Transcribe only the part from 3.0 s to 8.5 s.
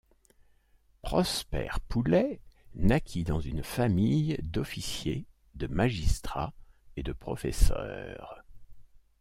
dans une famille d'officiers, de magistrats et de professeurs.